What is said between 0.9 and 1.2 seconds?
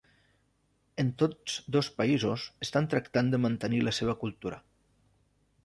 En